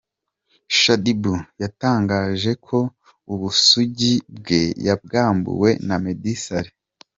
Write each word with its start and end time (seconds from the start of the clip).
Shaddyboo 0.79 1.41
yatangaje 1.61 2.51
ko 2.65 2.77
ubusugi 3.33 4.13
bwe 4.37 4.61
yabwambuwe 4.85 5.69
na 5.87 5.95
Meddy 6.03 6.33
Saleh 6.43 6.73